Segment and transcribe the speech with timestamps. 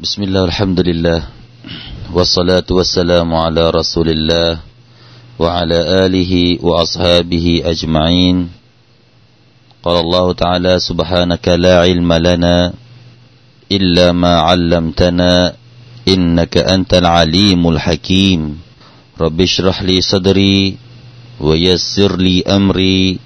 [0.00, 1.20] بسم الله الحمد لله
[2.16, 4.50] والصلاة والسلام على رسول الله
[5.38, 8.36] وعلى آله وأصحابه أجمعين
[9.84, 12.72] قال الله تعالى سبحانك لا علم لنا
[13.72, 15.52] إلا ما علمتنا
[16.08, 18.40] إنك أنت العليم الحكيم
[19.20, 20.76] رب اشرح لي صدري
[21.40, 23.18] ويسر لي أمري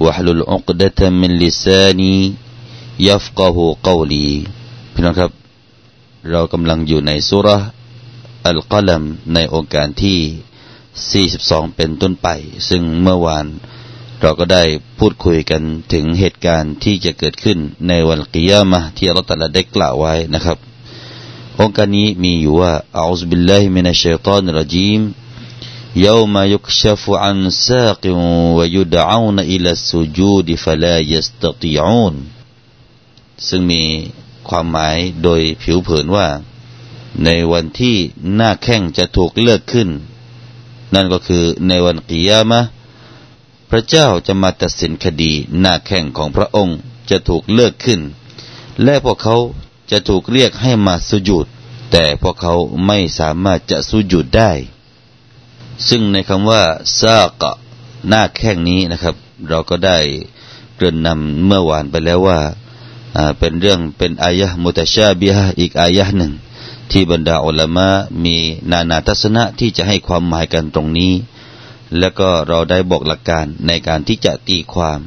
[0.00, 2.34] واحلل عقدة من لساني
[3.00, 4.30] يفقه قولي
[4.94, 5.30] พี่น้องครับ
[6.30, 7.48] เรากำลังอยู่ในสุร
[8.46, 9.02] อัลกัลัม
[9.34, 10.18] ในองค์การที่
[11.30, 12.28] 42 เป็นต้นไป
[12.68, 13.46] ซึ่งเมื่อวาน
[14.20, 14.64] เราก็ได้
[14.98, 20.58] พูดคุยกันถึงเหตุการณ์ที่จะเกิดขึ้นในวันกิยามะที่อัลลอฮฺตะลาได้กล่าวไว้นะครับ
[21.60, 25.02] องค์การนี้มีอยู่ว่าอัลลอฮฺบิลลาฮิมินัชชัยฏอนรจีม
[25.96, 28.06] يوم يكشف عن ساق
[28.56, 32.14] ويدعون إلى السجود فلا يستطيعون
[33.48, 33.84] ซึ่งมี
[34.49, 36.27] ความหมายโดยผิวเผินว่า
[37.25, 37.95] ในวันที่
[38.35, 39.89] หน้าแข้งจะถูกเลิกขึ้น
[40.93, 42.61] นั่นก็คือในวันกิยามะ
[43.69, 46.77] พระเจ้าจะมาตัดสินคดีหน้าแข้งของพระองค์
[47.09, 48.01] จะถูกเลิกขึ้น
[48.83, 49.35] และพวกเขา
[49.91, 51.45] จะถูกเรียกให้มาสุญูด
[51.91, 52.53] แต่พวกเขา
[52.85, 54.51] ไม่สามารถจะสุญูดได้
[55.87, 56.63] ซึ่งในคำว่า
[56.99, 57.51] ซากะ
[58.07, 59.15] หน้าแข้งนี้นะครับ
[59.49, 59.97] เราก็ได้
[60.75, 62.39] เกริ่นนำเมื่อวานไปแล้วว่า
[63.39, 66.33] เป็นเรื่องเป็นอายะมุตชาบีฮอีกอายะหนึ่ง
[66.91, 67.89] ที่บรรดาอัลมะ
[68.23, 68.37] มี
[68.71, 71.13] นานาทัศนะที่จะให้ความหมายกันตรงนี้
[71.99, 74.99] แล้วก็เราได้บอกหลักการในการที่จะตีความ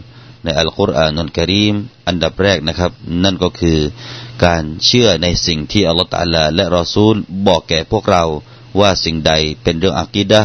[0.44, 1.74] ในอัลกุรอานอัลกรีม
[2.08, 2.92] อันดับแรกนะครับ
[3.24, 3.78] นั่นก็คือ
[4.44, 7.14] การเชื่อในสิ่งที่อัลลอฮฺตาลาและรอซูล
[7.46, 8.24] บอกแก่พวกเรา
[8.80, 10.42] ว่าสิ่งใดเป็นเรื่องอักีดะ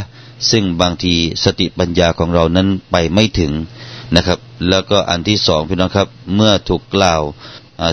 [0.51, 3.51] ซึ่งบางทีสติปัญญาของเรานั้นไปไม่ถึง
[4.15, 4.39] นะครับ
[4.69, 7.21] แล้วก็อันที่สองพี่น้องครับ เมื่อถูกกล่าว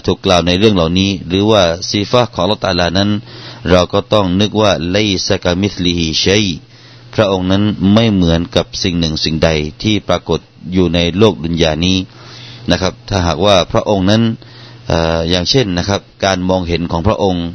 [0.07, 3.11] ถูกกล่าวในเรื่องเหล่านี้ หรือว่าซีฟ้าของลอตาลานั้น
[3.71, 4.97] เราก็ต้องนึกว่าไล
[5.27, 6.45] สกามิสลีฮีชัย
[7.15, 9.51] พระองค์นั้นไม่เหมือนกับสิ่งหนึ่งสิ่งใด
[9.83, 10.41] ที่ปรากฏ
[10.73, 11.99] อยู่ในโลกดุนยานี้
[12.71, 14.23] นะครับ ถ้าหากว่าพระองค์นั้น
[15.31, 17.47] อย่างเช่นนะครับ การมองเห็นของพระองค์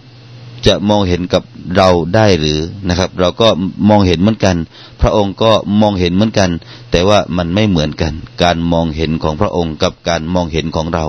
[0.68, 1.44] จะมองเห็นกับ
[1.78, 3.48] เราได้หรือนะครับ เราก็
[3.90, 4.58] มองเห็นเหมือนกัน
[5.02, 5.52] พระองค์ก็
[5.82, 6.50] มองเห็นเหมือนกัน
[6.92, 8.14] แต่ว่ามันไม่เหมือนกัน
[8.44, 11.06] การมองเห็นของพระองค์กับการมองเห็นของเรา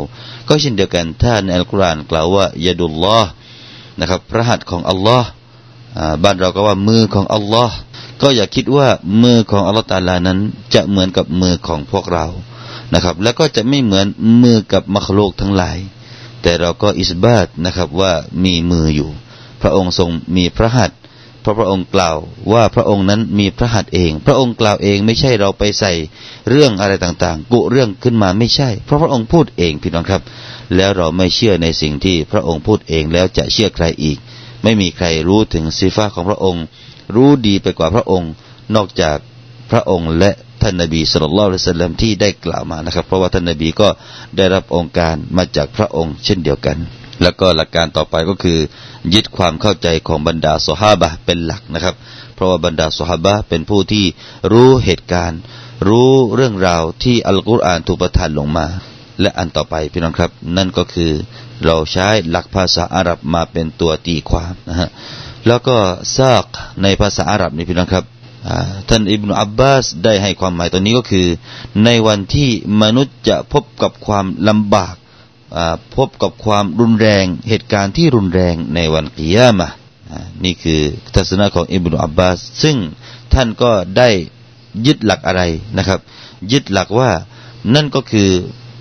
[0.48, 3.30] ก็เช่นเดียวกันถ้าในอัลกุรอานกล่าวว่ายาดุลลอฮ์
[4.00, 5.28] นะครับ พระหัตถ์ของอัลลอฮ์
[6.24, 7.76] บ้านเราก็ว่ามือของอัลลอฮ์
[8.22, 8.88] ก็อย่าคิดว่า
[9.22, 10.38] มือของอัลลอฮ์ตาลานั้น
[10.74, 12.26] จะเหมือนกับมือของพวกเรา
[12.94, 14.06] นะครับ แล้วก็จะไม่เหมือน
[14.42, 15.78] มือกับมัคโลกทั้งหลาย
[16.42, 18.12] แต่เราก็อิสบาตนะครับว่า
[18.44, 19.10] มีมืออยู่
[19.62, 20.98] พระองค์ทรงมีพระหัตถ์
[21.40, 22.16] เพราะพระองค์กล่าว
[22.52, 25.92] ว่าพระองค์นั้นมีพระหัตถ์เอง พระองค์กล่าวเองไม่ใช่เราไปใส่
[26.50, 30.22] เรื่องอะไรต่างๆ กุเรื่องขึ้นมาไม่ใช่ เพราะพระองค์พูดเองพี่น้องครับ
[30.76, 34.18] แล้วเราไม่เชื่อในสิ่งที่พระองค์พูดเองแล้วจะเชื่อใครอีก
[34.62, 36.64] ไม่มีใครรู้ถึงสีฟ้าของพระองค์
[37.14, 38.30] รู้ดีไปกว่าพระองค์
[38.76, 39.16] นอกจาก
[39.70, 40.30] พระองค์และ
[40.62, 43.88] ท่านนบีสุลต่านละสัลลัมที่ได้กล่าวมานะครับ เพราะว่าท่านนบีก็
[44.36, 46.78] ได้รับองค์การมาจากพระองค์เช่นเดียวกัน
[47.22, 48.58] แล้วก็หลักการต่อไปก็คือ
[49.14, 51.94] ยึดความเข้าใจของบรรดาสหาบะเป็นหลักนะครับ
[52.34, 54.04] เพราะว่าบรรดาสหาบะเป็นผู้ที่
[54.52, 55.40] รู้เหตุการณ์
[55.88, 58.66] รู้เรื่องราวที่อัลกุรอานถูกประทานลงมา
[59.20, 61.12] และอันต่อไปพี่น้องครับ นั่นก็คือ
[61.64, 64.88] เราใช้หลักภาษาอาหรับมาเป็นตัวตีความนะฮะ
[65.46, 65.76] แล้วก็
[66.16, 66.44] ซาก
[66.82, 68.04] ในภาษาอาหรับนี่พี่น้องครับ
[68.88, 71.26] ท่านอิบนุอับบาสได้ให้ความหมายตัวนี้ก็คือ
[71.84, 72.50] ในวันที่
[72.82, 74.94] มนุษย์จะพบกับความลำบาก
[75.96, 79.68] พบกับความรุนแรงเหตุการณ์ที่รุนแรงในวันกิยามะ
[80.44, 80.80] นี่คือ
[81.14, 82.76] ทัศนะของอิบนุอับบาสซึ่ง
[83.34, 84.08] ท่านก็ได้
[84.86, 85.42] ยึดหลักอะไร
[85.76, 86.00] นะครับ
[86.52, 87.10] ยึดหลักว่า
[87.74, 88.30] นั่นก็คือ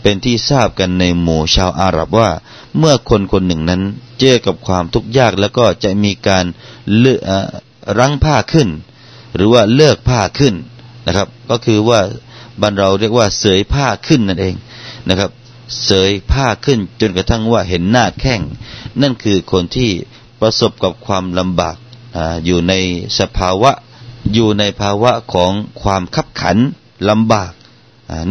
[0.01, 2.29] เป็นที่ทราบกันในหมู่ชาวอาหรับว่า
[2.78, 3.81] เมื่อคนคนหนึ่งนั้น
[4.19, 6.45] เจอกับความทุกข์ยากแล้วก็จะมีการ
[6.97, 7.17] เลือ
[7.99, 8.69] รั้งผ้าขึ้น
[9.35, 10.53] หรือว่าเลิกผ้าขึ้น
[11.07, 11.99] นะครับ ก็คือว่า
[12.61, 14.55] บรรเราเรียกว่าเสยผ้าขึ้นนั่นเอง
[15.09, 15.29] นะครับ
[15.83, 18.41] เสยผ้าขึ้นจนกระทั่งว่าเห็นหน้าแข้ง
[19.01, 19.91] นั่นคือคนที่
[20.41, 21.75] ประสบกับความลำบาก
[22.16, 22.73] ออยู่ใน
[23.19, 23.72] สภาวะ
[24.34, 26.58] อยู่ในภาวะของความขับขัน
[27.09, 27.52] ลำบาก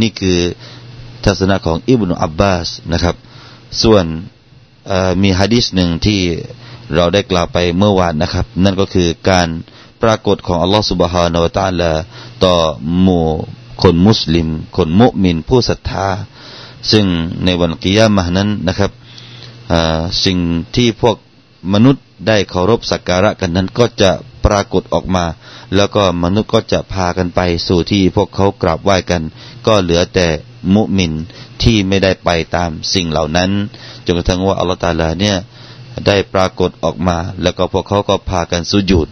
[0.00, 0.38] นี่คือ
[1.25, 3.17] ทัศนะของอิบนุอับบาสนะครับ
[3.83, 4.05] ส่วน
[5.23, 6.21] มีฮะดิษหนึ่งที่
[6.94, 9.49] เราได้กล่าวไปเมื่อวานนะครับ นั่นก็คือการ
[10.03, 11.93] ปรากฏของอัลลอฮฺสุบฮานาวะตาลา
[12.44, 12.55] ต่อ
[13.00, 13.27] หมู่
[13.83, 16.09] คนมุสลิม คนมุมินผู้ศรัทธา
[16.90, 17.06] ซึ่ง
[17.44, 18.90] ในวันกิยามะนั้นนะครับ
[20.25, 20.38] สิ่ง
[20.76, 21.17] ที่พวก
[21.75, 24.11] มนุษย์ได้เคารพสักการะกันนั้นก็จะ
[24.44, 25.25] ปรากฏออกมา
[25.76, 29.23] แล้วก็มนุษย์ก็จะพากันไปสู่ที่พวกเขากราบไหว้กัน
[29.67, 30.26] ก็เหลือแต่
[30.75, 31.12] มุมิน
[31.62, 33.50] ที่ไม่ได้ไปตามสิ่งเหล่านั้น
[34.05, 35.37] จนกระทั่งว่าอัลลอฮฺตาลาเนี่ย
[36.06, 39.08] ได้ปรากฏออกมา แล้วก็พวกเขาก็พากันสุญูด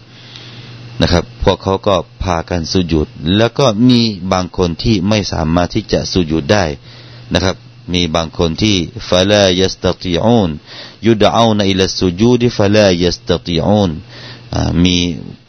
[1.01, 3.07] นะครับ พวกเขาก็พากันสุญูด
[3.37, 4.01] แล้วก็มี
[4.33, 6.65] บางคนที่ไม่สามารถที่จะสุญูดได้
[7.35, 7.55] นะครับ
[7.93, 8.75] มีบางคนที่
[9.09, 10.49] ฟาลายัสตติอูน
[11.05, 13.91] ยุดเอาในอิลสุญูดฟาลายัสตติอูน
[14.83, 14.97] มี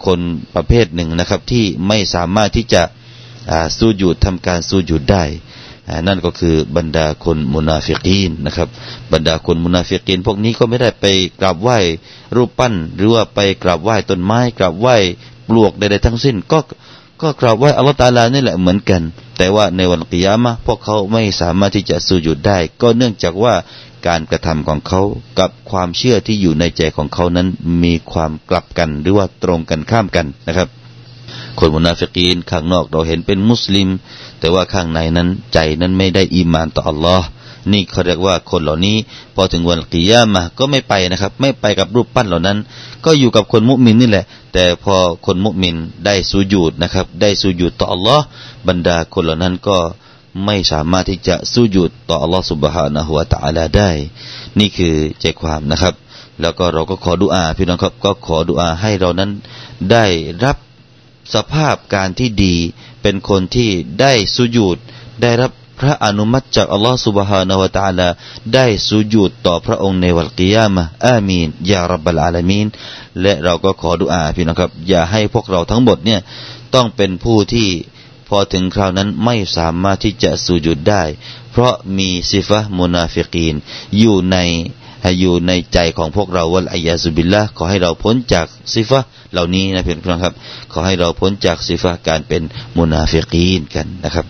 [0.04, 0.20] คน
[0.54, 2.82] ประเภทหนึ่งนะครับ ที่ไม่สามารถที่จะ
[3.78, 5.24] สูญูดทำการสูญูดได้
[6.06, 8.68] นั่นก็คือบรรดาคนมุนาฟิกีนนะครับ
[9.12, 11.06] บรรดาคนมุนาฟิกีนพวกนี้ก็ไม่ได้ไป
[11.40, 11.78] กราบไหว้
[12.36, 14.96] รูปปั้น หรือว่าไปกราบไหว้ต้นไม้กราบไหว้จอม
[15.48, 16.58] ปลวกใดๆทั้งสิ้น ก็
[17.22, 19.02] ก็กราบไหว้อัลลอฮฺตาลานี่แหละเหมือนกัน
[19.38, 23.54] แต่ว่าในวันกิยามะพวกเขาไม่สามารถที่จะสูญูดได้ ก็เนื่องจากว่า
[24.06, 25.00] การกระทำของเขา
[25.38, 27.48] กับความเชื่อที่อยู่ในใจของเขานั้น
[27.82, 30.68] มีความกลับกันหรือว่าตรงกันข้ามกันนะครับ
[31.58, 33.88] คนมุนาฟิกีนข้างนอกเราเห็นเป็นมุสลิม
[34.40, 37.26] แต่ว่าข้างในนั้นใจนั้นไม่ได้อีมานต่ออัลลอฮ์
[37.72, 38.96] นี่เขาเรียกว่าคนเหล่านี้
[39.34, 42.58] พอถึงวันกิยามะก็ไม่ไปนะครับ ไม่ไปกับรูปปั้นเหล่านั้น
[43.04, 44.24] ก็อยู่กับคนมุมินนี่แหละ
[44.54, 44.96] แต่พอ
[45.26, 48.24] คนมุมินได้สูญูดนะครับ ได้สูญูดต่ออัลลอฮ์
[48.68, 49.78] บรรดาคนเหล่านั้นก็
[50.44, 53.90] ไม่สามารถที่จะสู้หยุดต่ออัลลอฮฺสุบฮานะฮุวาตาลาได้
[54.58, 55.94] นี่คือใจความนะครับ
[56.40, 59.30] แล้วก็เราก็ขอดุอาพี่น้องครับก็ขอดุอาให้เรานั้น
[59.92, 60.06] ได้
[60.44, 60.56] รับ
[61.34, 62.56] สภาพการที่ดี
[63.02, 63.70] เป็นคนที่
[64.00, 64.78] ได้สุญูด
[65.22, 68.08] ได้รับ พระอนุมัติจากอัลลอฮฺสุบฮานาวะตาลา
[68.54, 72.66] ได้สุญูดต่อพระองค์ในวันกิยามะอามีนยารับบลอาลามีน
[73.22, 76.20] และเราก็ขอดุอาพี่น้องครับ อย่าให้พวกเราทั้งหมดเนี่ย
[76.74, 77.68] ต้องเป็นผู้ที่
[78.28, 81.02] พอถึงคราวนั้นไม่สามารถที่จะสูญูดได้
[81.50, 83.54] เพราะมีซิฟะมุนาฟิกีน
[83.98, 84.36] อยู่ใน
[85.20, 89.00] อยู่ในใจของพวกเราوالعياذ باللهขอให้เราพ้นจากซิฟะ
[89.32, 90.34] เหล่านี้นะเพื่อนครับ
[90.72, 92.42] ขอให้เราพ้นจากซิฟะการเป็น
[92.78, 94.26] มุนาฟิกีนกันนะครับ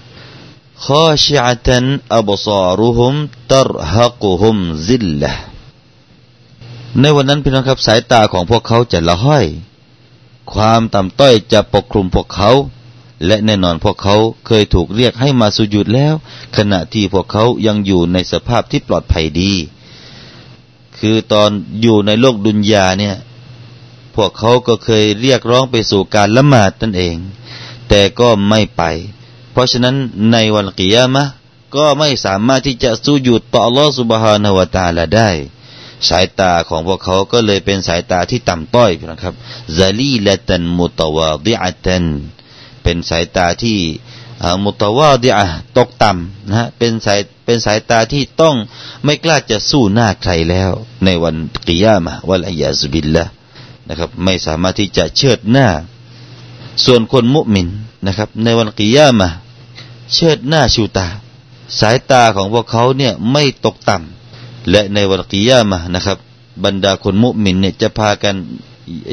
[0.84, 3.14] خاشعة أبصارهم
[3.52, 4.56] ترهقهم
[4.86, 5.32] ذلة
[7.00, 9.46] ในวันนั้นพี่น้องครับสายตาของพวกเขาจะละห้อย
[10.52, 12.50] ความต่ำต้อยจะปกคลุมพวกเขา
[13.26, 16.14] และแน่นอนพวกเขาเคยถูกเรียกให้มาสุญูดแล้ว
[16.56, 19.52] ขณะที่พวกเขายังอยู่ในสภาพที่ปลอดภัยดี
[20.98, 21.50] คือตอน
[21.82, 23.16] อยู่ในโลกดุนยาเนี่ย
[24.14, 27.16] พวกเขาก็เคยเรียกร้องไปสู่การละหมาดนั่นเอง
[27.88, 28.82] แต่ก็ไม่ไป
[29.56, 29.96] เพราะฉะนั้น
[30.32, 31.24] ในวันกิยามะ
[31.76, 35.30] ก็ไม่สามารถที่จะสู้หยุดต่ออัลลอฮฺสุบฮานาวตาละได้
[36.08, 39.34] สายตาของพวกเขาก็เลยเป็นสายตาที่ต่ำต้อยนะครับ
[39.78, 42.04] ซาลีละตันมุตวาดิอัตัน
[42.82, 43.78] เป็นสายตาที่
[44.64, 48.56] มุตวาดีอะตกต่ำนะฮะเป็นสายเป็นสายตาที่ต้อง
[49.04, 50.70] ไม่กล้าจะสู้หน้าใครแล้ว
[51.04, 51.36] ในวัน
[51.68, 53.24] กิยามะวันอัยาซุบิลละ
[53.88, 55.66] นะครับ ไม่สามารถที่จะเชิดหน้า
[56.84, 57.68] ส่วนคนมุมิน
[58.06, 59.30] นะครับ ในวันกิยามะ
[60.12, 61.06] เชิดหน้าชูตา
[61.78, 66.18] สายตาของพวกเขาเนี่ยไม่ตกต่ำและในวันกิยามะนะครับ
[66.64, 68.34] บรรดาคนมุมินเนี่ยจะพากัน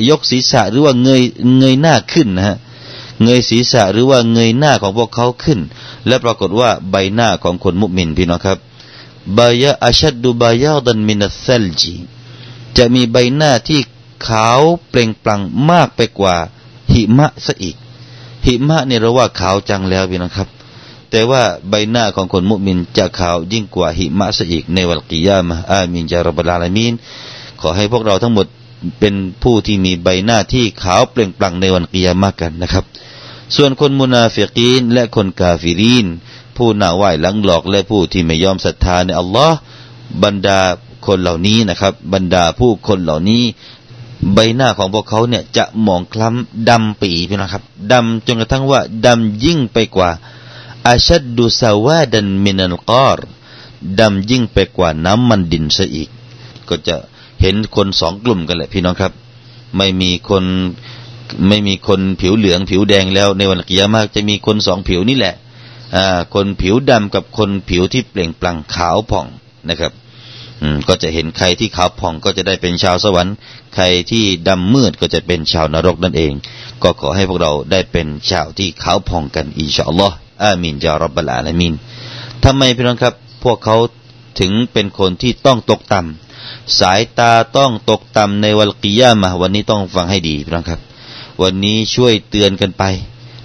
[0.10, 1.24] ยกศีรษะหรือว่าเงย
[1.58, 2.58] เงยหน้าขึ้นนะฮะ
[3.24, 5.60] เงยศีรษะหรือว่าเงยหน้าของพวกเขาขึ้น
[6.08, 8.58] และปรากฏว่าใบหน้าของคนมุมินพี่น้องครับ
[9.38, 11.94] บายะอาชัดดูบายาดันมินัสเซลจี
[12.78, 13.80] จะมีใบหน้าที่
[14.28, 16.36] ขาวเปล่งปลั่งมากไปกว่า
[16.92, 17.76] หิมะซะอีก
[18.46, 20.48] หิมะเนี่ยเราว่าขาวจังแล้วพี่น้องครับ
[21.16, 26.94] แต่ว่าใบหน้าของคนมุมินจะขาวยิ่งกว่าหิมะซะอีกในวันกิยามะอามินจารบลาลามีน
[27.62, 28.48] ขอให้พวกเราทั้งหมด
[29.00, 32.84] เป็นผู้ที่มีใบหน้าที่ขาวเปล่งปลั่งในวันกิยามะกันนะครับ
[33.56, 36.06] ส่วนคนมุนาฟิกีนและคนกาฟิรีน
[36.58, 39.58] ผู้หน้าไหวหลังหลอกและผู้ที่ไม่ยอมศรัทธาในอัลลอฮ์
[40.24, 40.60] บรรดา
[41.08, 43.44] คนเหล่านี้นะครับ บรรดาผู้คนเหล่านี้
[44.34, 50.10] ใบหน้าของพวกเขาเนี่ยจะหมองคล้ำดำปีพี่นะครับดำจนกระทั่งว่าดำยิ่งไปกว่า
[50.88, 53.20] อาชัดดูซาวาดันมินัลกอร
[54.00, 56.10] ดำยิ่งไปกว่าน้ำมันดินซะอีก
[56.70, 56.96] ก็จะ
[57.42, 59.14] เห็นคนสองกลุ่มกันแหละพี่น้องครับ
[59.78, 60.46] ไม่มีคน
[61.48, 65.36] ไม่มีคนผิวเหลืองผิวแดงแล้วในวันกิยามากจะมีคนสองผิวนี่แหละ
[65.96, 69.28] อ่าคนผิวดำกับคนผิวที่เปล่งปลั่งขาวผ่อง
[69.70, 69.92] นะครับ
[70.62, 73.36] อืมก็จะเห็นใครที่ขาวผ่องก็จะได้เป็นชาวสวรรค์
[73.76, 76.32] ใครที่ดำมืดก็จะเป็นชาวนรกนั่นเอง
[76.84, 81.74] ก็ขอให้พวกเราได้เป็นชาวที่ขาวผ่องกันอินชาอัลลอฮ์อามินจารับบลอาลามิน
[82.44, 83.14] ทำไมพี่น้องครับ
[83.44, 83.78] พวกเขา
[84.40, 90.80] ถึงเป็นคนที่ต้องตกต่ำสายตาต้องตกต่ำในวันกิยามะวันนี้ต้องฟังให้ดีพี่น้องครับ
[91.42, 92.84] วันนี้ช่วยเตือนกันไป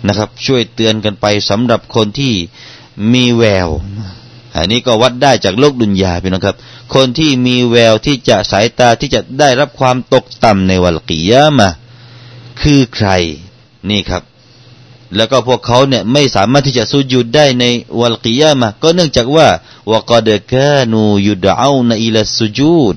[0.07, 2.33] นะครับ ช่วยเตือนกันไปสำหรับคนที่
[3.13, 3.69] มีแวว
[4.57, 6.57] อันนี้ก็วัดได้จากโลกดุนยาพี่น้องครับ
[6.95, 11.71] คนที่มีแววที่จะสายตาที่จะได้รับความตกต่ำในวัลกิยามะ
[12.61, 13.09] คือใคร
[13.91, 14.23] นี่ครับ
[15.15, 17.65] แล้วก็พวกเขาเนี่ยไม่สามารถที่จะสุญูดได้ใน
[18.01, 19.49] วัลกิยามะก็เนื่องจากว่า
[19.91, 22.95] วกอดกานูยุดเอานอิลสุญูด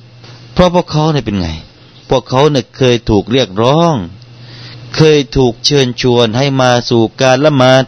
[0.54, 1.48] เพราะพวกเขาเนี่ยเป็นไง
[2.10, 3.96] พวกเขาเนี่ยเคยถูกเรียกร้อง
[4.96, 7.84] เคยถูกเชิญชวนให้มาสู่การละหมาด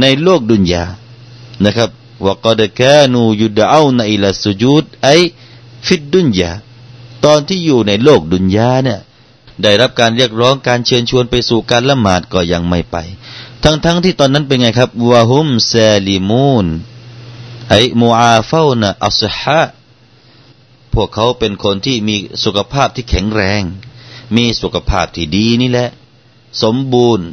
[0.00, 0.84] ในโลกดุนยา
[1.64, 1.90] นะครับ
[2.24, 5.08] ว่าก็ได้แค่นูยุดเอาในอิลสุจูดไอ
[5.86, 6.50] ฟิดดุนยา
[7.24, 8.98] ตอนที่อยู่ในโลกดุนยาเนี่ย
[9.62, 12.96] ได้รับการเรียกร้องการเชิญชวนไปสู่การละหมาดก็ยังไม่ไป
[13.62, 16.66] ทั้งๆทที่ตอนนั้นเป็นไงครับวะฮุมซาลิมูน
[17.68, 19.62] ไอมูอาเฟานะอัศฮะ
[20.94, 23.62] พวกเขาเป็นคนที่มีสุขภาพที่แข็งแรง
[24.36, 25.88] มีสุขภาพที่ดีนี่แหละ
[26.62, 27.26] สมบูรณ์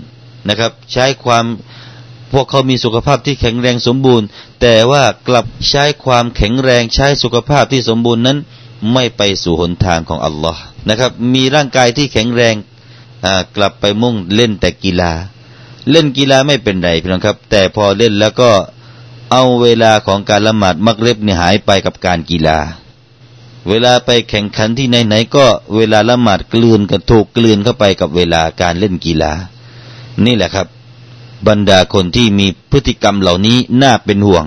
[0.48, 1.46] นะครับ ใช้ความ
[2.32, 4.28] พวกเขามีสุขภาพที่แข็งแรงสมบูรณ์
[4.62, 8.38] แต่ว่ากลับใช้ความแข็งแรงใช้สุขภาพที่สมบูรณ์นั้น
[8.92, 12.56] ไม่ไปสู่หนทางของอัลลอฮ์นะครับ มีร่างกายที่แข็งแรง
[13.56, 15.12] กลับไปมุ่งเล่นแต่กีฬา
[15.92, 18.52] เล่นกีฬาไม่เป็นไรพี่น้องครับ แต่พอเล่นแล้วก็
[19.32, 22.60] เอาเวลาของการละหมาดมักเล็บเนี่ยหายไปกับการกีฬา
[23.70, 29.34] เวลาไปแข่งขันที่ไหนๆก็เวลาละหมาดกลืนกันถูกกลืนเข้าไปกับเวลาการเล่นกีฬา
[30.26, 30.68] นี่แหละครับ
[31.48, 34.46] บรรดาคนที่มีพฤติกรรมเหล่านี้น่าเป็นห่วง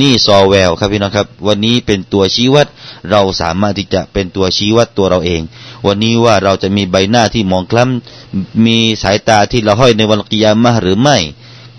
[0.00, 2.66] นี่ซอแววครับพี่น้องครับ วันนี้เป็นตัวชี้วัด
[3.10, 5.42] เราสามารถที่จะเป็นตัวชี้วัดตัวเราเอง
[5.86, 11.18] วันนี้ว่าเราจะมีใบหน้าที่มองคล้ำมีสายตาที่เราห้อยในวันกิยามะหรือไม่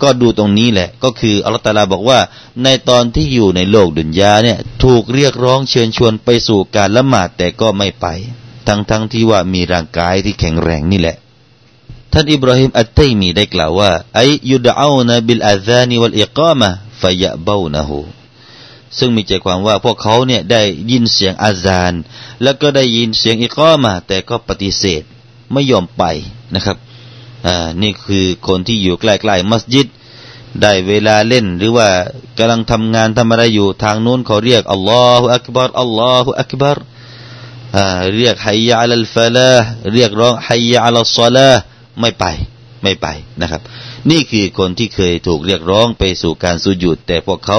[0.02, 2.20] ก็ดูตรงนี้แหละ ก็คืออัลลอฮฺตาลาบอกว่า
[2.62, 8.06] ในตอนที่อยู่ในโลกดุนยาเนี่ย ถูกเรียกร้องเชิญชวนไปสู่การละหมาดแต่ก็ไม่ไป
[8.68, 11.16] ทั้งทั้งที่ว่ามีร่างกายที่แข็งแรงนี่แหละ
[12.12, 17.98] ท่านอิบราฮิมอัตตัยมีได้กล่าวว่าไอยุดเอานะบิลอาซานีวัลอิกามะ ฟยะบานะฮู
[18.98, 21.94] ซึ่งมีใจความว่าพวกเขาเนี่ยได้ยินเสียงอาซาน
[22.42, 25.02] แล้วก็ได้ยินเสียงอิกามา แต่ก็ปฏิเสธ
[25.52, 26.02] ไม่ยอมไป
[26.54, 26.76] นะครับ
[27.46, 29.86] อ่านี่คือคนที่อยู่ใกล้ๆมัสยิด
[30.62, 31.88] ได้เวลาเล่นหรือว่า
[32.38, 36.78] กำลังทำงานทำอะไรอยู่ทางนู้นเขาเรียกอัลลอฮฺอักบารอัลลอฮฺอักบาร
[37.76, 39.52] อ่าเรียกฮัยยะอัลฟลา
[39.94, 41.50] เรียกร้องฮัยยะอัลซอลา
[42.00, 42.24] ไม่ไป
[42.82, 43.06] ไม่ไป
[43.40, 43.62] นะครับ
[44.08, 47.58] นี่คือคนที่เคยถูกเรียกร้องไปสู่การสุญูดแต่พวกเขา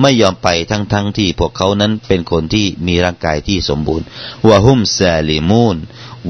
[0.00, 4.06] ไม่ยอมไปทั้งๆทที่พวกเขานั้นเป็นคนที่มีร่างกายที่สมบูรณ์
[4.48, 5.76] วะฮุมซาลิมูน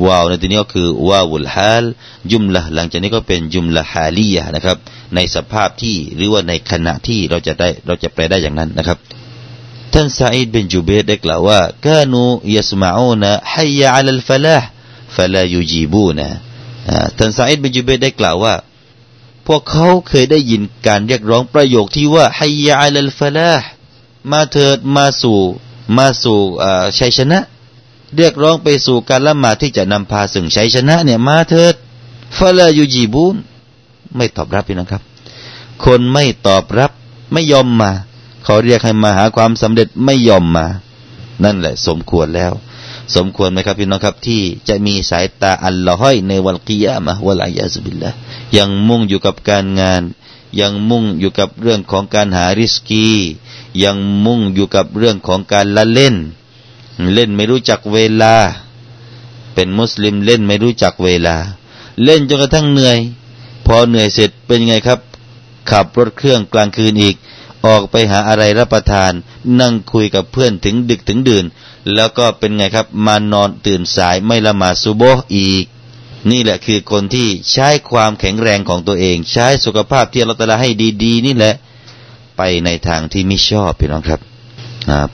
[0.05, 1.85] วาวในที่นี้ก็คือวาวุลฮาล
[2.31, 4.77] จุมละหลังจากนี้ก็เป็นจุมละฮาลียะนะครับ
[5.15, 8.99] ในสภาพที่หรือว่าในขณะที่เราจะได้เราจะแปลได้อย่างนั้นนะครับ
[9.93, 12.23] ท่านซาอิดบินจูเบตได้กล่าวว่ากานู
[12.57, 14.67] ยัสมาอูนะฮัยยะอัลฟลาห์
[15.17, 16.29] ฟลายูจีบูนะ
[17.19, 18.55] ท่านซาอิดบินจูเบตได้กล่าวว่า
[19.47, 23.67] พวกเขาเคยได้ยินการเรียกร้องประโยคที่ว่าฮัยยะอัลฟลาห์
[24.33, 25.41] มาเถิดมาสู่
[25.97, 26.41] มาสู่
[26.99, 27.39] ชัยชนะ
[28.17, 31.75] เรียกร้องไปสู่การละหมาดที่จะนำพาสึ่งชัยชนะเนี่ยมาเถิด
[32.39, 33.37] ฟลายูจีบูน
[34.17, 35.03] ไม่ตอบรับพี่น้องครับ
[35.85, 36.91] คนไม่ตอบรับ
[37.33, 37.91] ไม่ยอมมา
[38.45, 40.67] เขาเรียกให้มาหาความสำเร็จไม่ยอมมา
[41.45, 42.53] นั่นแหละสมควรแล้ว
[43.15, 48.11] สมควรไหมครับพี่น้องครับ ที่จะมีสายตาอัลลอฮ์ให้ในวันกิยามะวะลายาซุบิลละ
[48.57, 50.03] ยังมุ่งอยู่กับการงาน
[50.61, 53.09] ยังมุ่งอยู่กับเรื่องของการหาริสกี
[53.85, 56.17] ยังมุ่งอยู่กับเรื่องของการละเล่น
[57.15, 58.37] เล่นไม่รู้จักเวลา
[59.55, 61.37] เป็นมุสลิมเล่นไม่รู้จักเวลา
[62.05, 62.99] เล่นจนกระทั่งเหนื่อย
[63.67, 65.01] พอเหนื่อยเสร็จเป็นไงครับ
[65.71, 67.17] ขับรถเครื่องกลางคืนอีก
[67.67, 69.13] ออกไปหาอะไรรับประทาน
[69.61, 71.45] นั่งคุยกับเพื่อนถึงดึกถึงดื่น
[71.95, 75.03] แล้วก็เป็นไงครับมานอนตื่นสายไม่ละหมาดซุโบ
[75.37, 75.65] อีก
[76.31, 80.71] นี่แหละคือคนที่ใช้ความแข็งแรงของตัวเอง ใช้สุขภาพที่เราตละให้
[81.05, 81.55] ดี ๆ นี่แหละ
[82.37, 84.21] ไปในทางที่ไม่ชอบพี่น้องครับ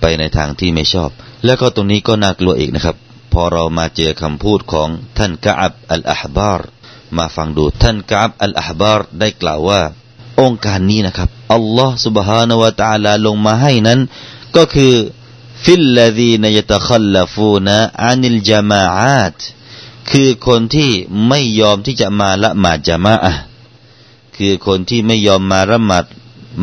[0.01, 1.11] ไปในทางที่ไม่ชอบ
[1.45, 2.97] แล้วก็ตรงนี้ก็น่ากลัวอีกนะครับ
[3.33, 6.69] พอเรามาเจอคำพูดของท่านกาบอัลอาฮบาร์
[7.17, 9.81] มาฟังดูท่านกาบอัลอาฮบาร์ได้กล่าวว่า
[10.42, 14.00] องค์การนี้นะครับอัลลอฮ์ سبحانه และ تعالى ลงมาให้นั้น
[14.56, 14.94] ก็คือ
[15.64, 19.36] ฟิลลาดีนยตะคัลลฟูนะอานิลจามาอาต
[20.12, 20.92] คือคนที่
[21.28, 23.34] ไม่ยอมที่จะมาละหมาดจามาอะ
[24.38, 26.06] คือคนที่ไม่ยอมมาละหมาด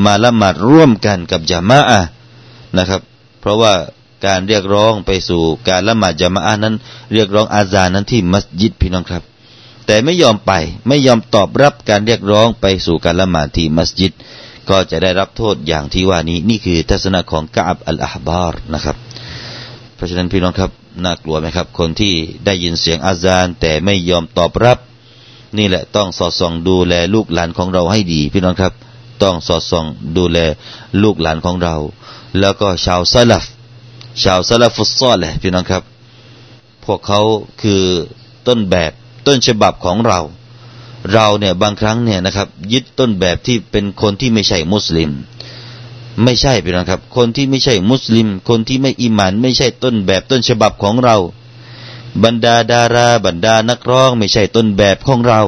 [0.04, 2.00] มาละหมาดร่วมกันกับจามาอะ
[2.76, 3.00] นะครับ
[3.40, 3.72] เพราะว่า
[4.26, 6.74] การเรียกร้องไปสู่การละหมาดจามะอานั้น
[7.12, 9.22] เรียกร้องอาซานั้นที่มัสยิดพี่น้องครับ
[9.91, 10.53] แต่ไม่ยอมไป
[10.87, 14.11] ไม่ยอมตอบรับการเรียกร้องไปสู่การละหมาดที่มัสยิด
[14.69, 18.95] ก็จะได้รับโทษอย่างที่ว่านี้ นี่คือทัศนะของกาบอัลอาฮบาร์นะครับ
[19.95, 20.71] เพราะฉะนั้นพี่น้องครับ
[21.03, 22.13] น่ากลัวไหมครับ คนที่
[22.45, 24.77] ได้ยินเสียงอาซานแต่ไม่ยอมตอบรับ
[25.57, 28.73] นี่แหละต้องสอดส่องดูแลลูกหลานของเราให้ดี พี่น้องครับ
[29.23, 29.85] ต้องสอดส่อง
[30.17, 30.39] ดูแล
[31.03, 31.75] ลูกหลานของเรา
[32.39, 33.45] แล้วก็ชาวซาลฟ
[34.23, 35.83] ชาวซาลฟุตซอลเลยพี่น้องครับ
[36.85, 37.21] พวกเขา
[37.61, 37.83] คือ
[38.47, 38.91] ต้นแบบ
[39.27, 40.19] ต้นฉบับของเรา
[41.13, 45.11] เราเนี่ยบางครั้งเนี่ยนะครับ ยึดต้นแบบที่เป็นคนที่ไม่ใช่มุสลิม
[46.23, 51.17] ไม่ใช่พี่น้องครับ คนที่ไม่ใช่มุสลิม คนที่ไม่อิมานไม่ใช่ต้นแบบต้นฉบับของเรา
[52.23, 55.41] บรรดาดารา บรรดานักร้อง ไม่ใช่ต้นแบบของเรา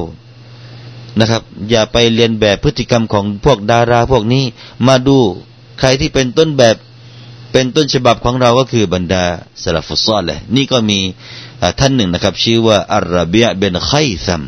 [1.18, 4.44] นะครับ อย่าไปเรียนแบบพฤติกรรมของพวกดาราพวกนี้
[4.86, 5.18] มาดู
[5.80, 6.76] ใครที่เป็นต้นแบบ
[7.52, 9.24] เป็นต้นฉบับของเราก็คือบรรดา
[9.62, 10.98] สลัฟุซอลเลยนี่ก็มี
[11.80, 13.92] ท่านหนึ่งนะครับ ชื่อว่าอัราบียเบนไค
[14.26, 14.42] ซัม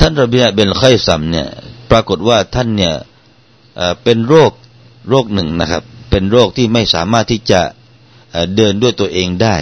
[0.00, 1.46] ท่านราบียเบนไคซัมเนี่ย
[1.90, 2.94] ปรากฏว่าท่านเนี่ย
[4.02, 4.52] เป็นโรค
[5.08, 7.60] โรคหนึ่งนะครับ เป็นโรคที่ไม่สามารถที่จะ
[8.56, 9.56] เดินด้วยตัวเองได้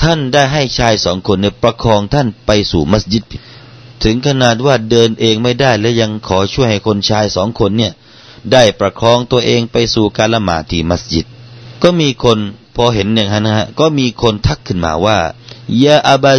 [0.00, 3.24] ท่านได้ให้ชายสองคนเนี่ยประคองท่านไปสู่มัสยิด
[4.04, 7.92] ถึงขนาดว่าเดินเองไม่ได้และยังขอช่วยให้คนชายสองคนเนี่ย
[8.52, 11.26] ได้ประคองตัวเองไปสู่การละหมาดที่มัสยิด
[11.82, 12.38] ก็มีคน
[12.76, 15.18] พอเห็นอย่างนั้นนะฮะก็มีคนทักขึ้นมาว่า
[15.84, 16.32] ยาอับา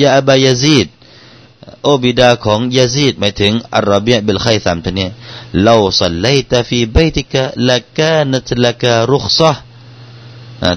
[0.00, 0.86] ยาอับายาซีด
[1.82, 5.10] โอบิดาของยาซีดหมายถึงอารบียเบลไคสามท่านเนี่ย
[5.62, 9.52] เราสัลไลตาฟีเบติกะละกานัตละการุขซะ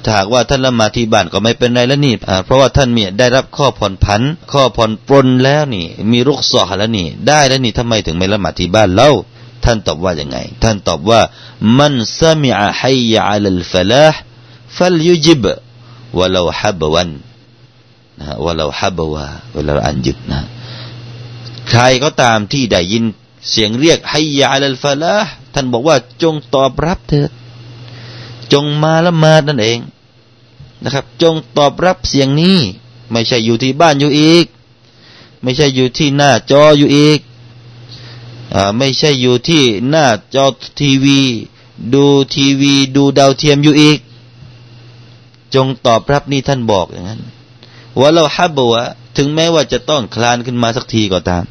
[0.03, 2.13] ถ้าหากว่าท่านละมาที่บ้านก็ไม่เป็นไรแล้วนี่
[2.45, 4.21] เพราะว่าท่านมีได้รับข้อผ่อนผัน
[4.51, 9.11] ข้อผ่อนปรนแล้วนี่ มีรุกซอแล้วนี่ ได้แล้วนี่ทำไมถึงไม่ละมาที่บ้านเล่า
[9.67, 11.21] ท่านตอบว่าอย่างไง ท่านตอบว่า
[11.79, 14.19] มันสมิอะฮัยอัลลฟลาห์
[14.77, 15.43] ฟัลยุจิบ
[16.17, 17.09] วะลาฮับวัน
[18.19, 20.39] นะวะลาฮับวะวะลาอันยุดนะ
[21.69, 23.03] ใครก็ตามที่ได้ยิน
[23.49, 25.13] เสียงเรียกฮัยยาอัลฟาลา
[25.53, 27.31] ท่านบอกว่าจงตอบรับเถิด
[28.53, 29.79] จงมาละมาดนั่นเอง
[30.83, 32.57] นะครับ จงตอบรับเสียงนี้
[33.11, 34.45] ไม่ใช่อยู่ที่บ้านอยู่อีก
[35.41, 37.19] ไม่ใช่อยู่ที่หน้าจออยู่อีก
[38.77, 40.47] ไม่ใช่อยู่ที่หน้าจอ
[40.79, 41.19] ทีวี
[41.93, 43.99] ดูทีวี ดูดาวเทียมอยู่อีก
[45.55, 47.21] จงตอบรับนี่ท่านบอกอย่างนั้น
[47.99, 48.83] ว่าเราฮับบวะ
[49.17, 51.43] ถึงแม้ว่าจะต้องคลานขึ้นมาสักทีก็ตาม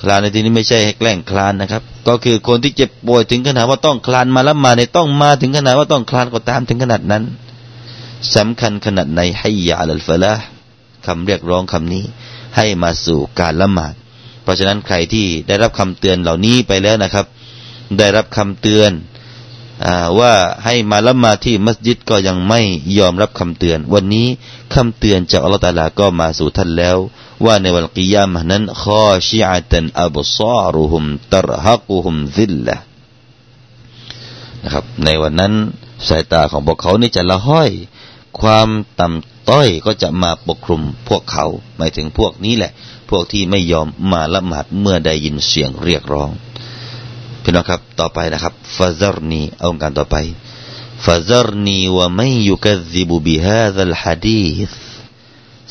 [0.00, 7.22] คลานในที่นี้ไม่ใช่ให้แกล้งคลานนะครับ ก็คือคนที่เจ็บป่วยถึงขนาดว่าต้องคลานมาล้วมาในต้องมาถึงขนาดว่าต้องคลานก็ตามถึงขนาดนั้น
[8.34, 10.32] สำคัญขนาดในให้ยาลัลฟละ
[11.06, 12.04] คำเรียกร้องคำนี้
[12.56, 13.94] ให้มาสู่การละหมาด
[14.46, 17.26] เพราะฉะนั้นใครที่ได้รับคำเตือนเหล่านี้ไปแล้วนะครับ
[17.98, 18.90] ได้รับคำเตือน
[19.84, 20.32] อว่า
[20.64, 22.60] ให้มาละมาที่มัสยิดก็ยังไม่
[22.98, 24.26] ยอมรับคำเตือน วันนี้
[24.74, 26.96] คำเตือนจากอัลลอฮฺตาลาก็มาสู่ท่านแล้ว
[27.44, 32.76] ว่าในวันกิยามะนั้นข้อชิอาตันอับซารุฮุมตรฮักุฮุมซิลละ
[34.64, 35.52] นะครับ ในวันนั้น
[36.08, 37.70] สายตาของพวกเขานี่จะละห้อย
[38.40, 38.68] ความ
[39.00, 42.72] ต่ำต้อยก็จะมาปกคลุมพวกเขาหมายถึงพวกนี้แหละ
[43.09, 46.29] พวกที่ไม่ยอมมาละหมาดเมื่อได้ยินเสียงเรียกร้อง
[47.41, 50.15] พี่น้องครับต่อไปนะครับฟาซารนีเอาการต่อไป
[51.05, 54.71] ฟาซารนีว่าไม่ยุคซิบุบิฮาซัลฮะดีษ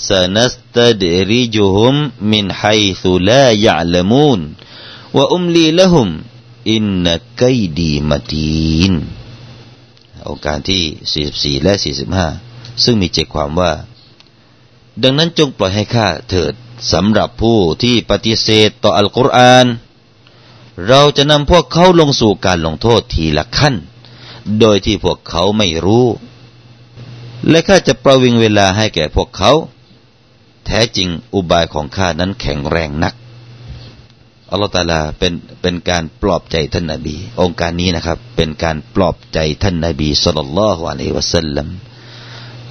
[0.09, 1.95] سنستدرجهم
[2.33, 4.41] من حيث لا يعلمون
[5.17, 6.09] وأملي لهم
[6.75, 8.95] إن كيدي متين
[10.29, 11.75] องค์การที่44และ
[12.29, 13.73] 45ซึ่งมีใจความว่า
[15.03, 16.55] ดังนั้นจงปล่อยให้ข้าเถิด
[16.92, 19.66] สำหรับผู้ที่ปฏิเสธต่ออัลกุรอาน
[20.88, 23.76] เราจะนำพวกเขาลงสู่การลงโทษทีละขั้น
[24.60, 26.06] โดยที่พวกเขาไม่รู้
[27.50, 29.52] และข้าจะประวิงเวลาให้แก่พวกเขา
[30.66, 33.14] แท้จริงอุบายของข้านั้นแข็งแรงนัก
[34.52, 41.68] อัลลอฮฺตาลาเป็นเป็นการปลอบใจท่านนาบี องค์การนี้นะครับ เป็นการปลอบใจท่านนาบีสุลต่านละฮ์อะลัยวะสัลลัม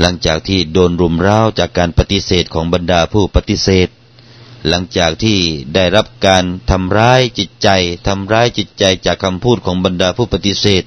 [0.00, 3.88] หลังจากที่โดนรุมร้าวจากการปฏิเสธของบรรดาผู้ปฏิเสธ
[4.68, 5.38] หลังจากที่
[5.74, 7.68] ได้รับการทำร้ายจิตใจ
[8.07, 10.85] ทำร้ายจิตใจจากคำพูดของบรรดาผู้ปฏิเสธ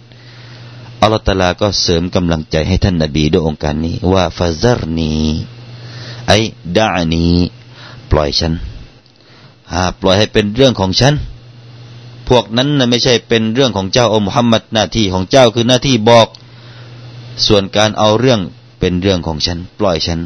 [1.01, 5.13] อัลลอฮฺตาลาก็เสริมกำลังใจให้ท่านนาบีด้วยองค์การนี้ว่าฟาซารนี
[6.27, 6.37] ไอ้
[6.77, 7.27] ดานี
[8.11, 8.53] ปล่อยฉัน
[9.73, 11.13] หาปล่อยให้เป็นเรื่องของฉัน
[12.29, 16.27] พวกนั้นนะไม่ใช่เป็นเรื่องของเจ้าอมุฮัมมัดหน้าที่ของเจ้าคือหน้าที่บอก
[17.47, 18.41] ส่วนการเอาเรื่อง
[18.79, 20.19] เป็นเรื่องของฉัน ปล่อยฉัน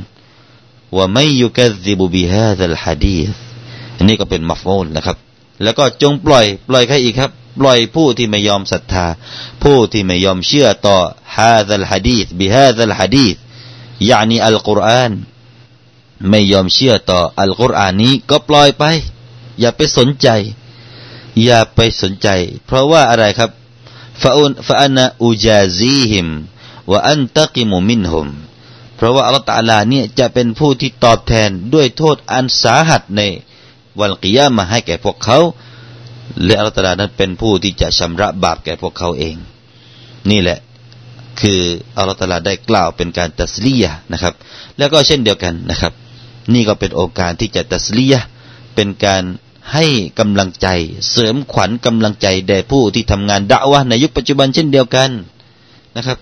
[0.95, 3.29] ว่าไม่ยุกซิบุบิฮาซัลฮะดีษ
[3.97, 5.17] อันนี้ก็เป็นมัฟมูลนะครับ
[5.63, 9.05] แล้วก็จงปล่อย ปล่อยใครอีกครับ ปล่อยผู้ที่ไม่ยอมศรัทธา
[9.63, 10.97] ผู้ที่ไม่ยอมเชื่อต่อ
[11.35, 13.35] ฮาซัลฮะดีษบิฮาซัลฮะดีษ
[14.09, 15.11] ยานีอัลกุรอาน
[16.29, 18.83] ไม่ยอมเชื่อต่ออัลกุรอานนี้ก็ปล่อยไป
[19.59, 20.27] อย่าไปสนใจ
[21.43, 22.27] อย่าไปสนใจ
[22.65, 23.49] เพราะว่าอะไรครับ
[24.21, 26.27] ฟาอุนฟานะอูจาซีฮิม
[26.91, 28.27] ว่าอันตะกิมุมินฮุม
[28.95, 33.21] เพราะว่าอัลตาลาเนี่ยจะเป็นผู้ที่ตอบแทนด้วยโทษอันสาหัสใน
[33.99, 35.39] วันกิยามาให้แก่พวกเขา
[36.45, 39.35] และอัลตาลานั้นเป็นผู้ที่จะชำระบาปแก่พวกเขาเอง
[40.29, 40.59] นี่แหละ
[41.41, 41.61] คือ
[41.97, 44.33] อัลลอฮฺตาลาได้กล่าวเป็นการตัสลียะนะครับ
[44.77, 45.93] แล้วก็เช่นเดียวกันนะครับ
[46.53, 48.19] นี่ก็เป็นโอกาสที่จะตัสลียะ
[48.75, 49.23] เป็นการ
[49.73, 49.85] ให้
[50.19, 50.67] กำลังใจ
[51.11, 55.09] เสริมขวัญกำลังใจแด่ผู้ที่ทำงานด่าวะในยุคปัจจุบันเช่นเดียวกัน
[55.95, 56.17] นะครับ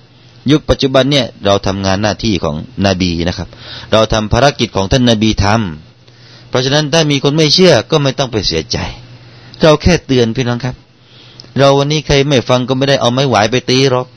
[0.52, 2.56] ยุคปัจจุบันเนี่ยเราทำงานหน้าที่ของ
[2.88, 3.48] นบีนะครับ
[3.92, 8.78] เราทำภารกิจของท่านนบีทำเพราะฉะนั้นถ้ามีคนไม่เชื่อก็ไม่ต้องไปเสียใจ
[9.62, 10.76] เราแค่เตือนพี่น้องครับ
[11.58, 14.08] เราวันนี้ใครไม่ฟังก็ไม่ได้เอาไม้หวายไปตีหรอก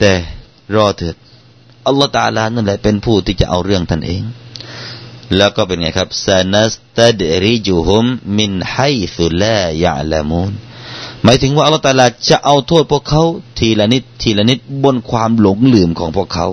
[0.00, 0.12] แต่
[0.74, 1.16] รอเถิด
[1.86, 4.22] อัลลอฮฺตาลานั่นแหละเป็นผู้ที่จะเอาเรื่องท่านเอง
[5.36, 8.04] แล้วก็เป็นไงครับซานัสตัดริจุฮุม
[8.38, 8.76] มินไฮ
[9.16, 10.52] ซุลายะลามูน
[11.24, 13.22] หมายถึงว่าอัลลอฮฺตาลาจะเอาโทษพวกเขา
[13.58, 16.46] ทีละนิดทีละนิดบนความหลงลืมของพวกเขา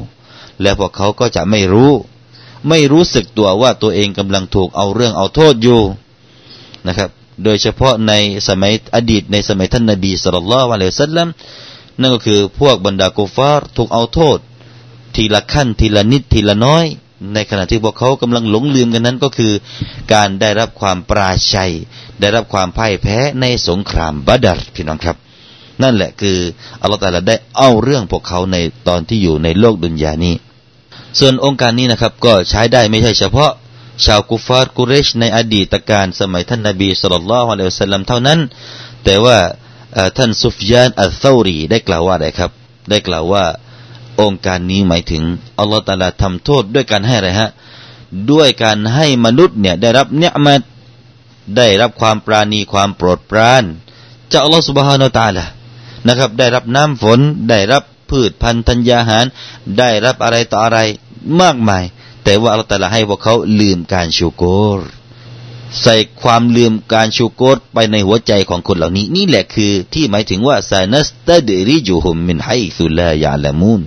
[0.62, 1.92] และพวกเขาก็จะไม่รู้
[2.70, 5.82] ไม่รู้สึกตัวว่าตัวเองกำลังถูกเอาเรื่องเอาโทษอยู่
[6.88, 7.10] นะครับ
[7.44, 8.14] โดยเฉพาะใน
[8.48, 11.28] สมัยอดีตในสมัยท่านนบีสุลต่านละวะเลสัลลัม
[12.00, 14.38] นั่นก็คือพวกบรรดากุฟาร์ถูกเอาโทษ
[15.16, 16.86] ทีละขั้นทีละนิดทีละน้อย
[17.34, 19.54] ในขณะที่พวกเขากำลังหลงลืมกันนั้นก็คือ
[20.14, 21.74] การได้รับความปราชัย
[22.20, 25.18] ได้รับความพ่ายแพ้ในสงครามบัดรพี่น้องครับ
[25.82, 26.38] นั่นแหละคือ
[26.82, 28.58] อัลลอฮฺตาลาได้เอาเรื่องพวกเขาใน
[28.88, 30.36] ตอนที่อยู่ในโลกดุนยานี้
[31.20, 33.52] ส่วนองค์การนี้นะครับก็ใช้ได้ไม่ใช่เฉพาะ
[34.06, 38.40] ชาวกุฟาร์กุเรช ในอดีตการสมัยท่านนาบีสุลต่านละฮ์อะลัยฮิสลมเท่านั้น
[39.06, 39.38] แต่ว่า
[40.18, 42.52] ท่านซุฟยานอัลซารีได้กล่าวว่าอะไรครับ
[42.90, 43.44] ได้กล่าวว่า
[44.20, 45.24] องค์การนี้หมายถึง
[45.60, 47.50] อัลลอฮฺตาลาทำโทษด้วยการให้อะไรฮะ
[48.32, 50.54] ด้วยการให้มนุษย์เนี่ยได้รับเนื้อมา
[51.58, 53.64] ได้รับความปราณีความโปรดปราน
[54.32, 55.46] จากอัลลอฮฺสุบฮานาตาละ
[56.08, 57.20] นะครับ ได้รับน้ำฝน
[57.50, 59.26] ได้รับพืชพันธุ์ธัญญาหาร
[59.78, 60.80] ได้รับอะไรต่ออะไร
[61.42, 61.84] มากมาย
[62.24, 64.44] แต่ว่าอัลลอฮฺตาลาให้พวกเขาลืมการชูโก
[64.78, 64.80] ร
[65.82, 73.82] ใส่ความลืมการชูโกรไปในหัวใจของคนเหล่านี้ นี่แหละคือที่หมายถึงว่าซานัสตาเดริจูฮุมมินไฮซุลายาลามูน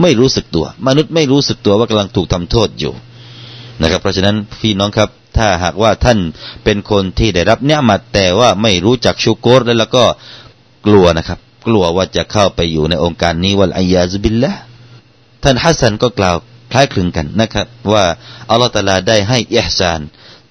[0.00, 2.92] ไม่รู้สึกตัว มนุษย์ไม่รู้สึกตัวว่ากำลังถูกทำโทษอยู่
[3.80, 6.18] นะครับ เพราะฉะนั้นพี่น้องครับ ถ้าหากว่าท่าน
[6.64, 10.04] เป็นคนที่ได้รับเนื้อมาแต่ว่าไม่รู้จักชูโกรแล้วก็
[10.86, 14.52] กลัวนะครับ กลัวว่าจะเข้าไปอยู่ในองค์การนี้วัลอายาซุบิลละ
[15.42, 16.36] ท่านฮัสซันก็กล่าว
[16.72, 18.04] คล้ายคลึงกันนะครับ ว่า
[18.50, 20.00] อัลลอฮฺตาลาได้ให้อิห์ซาน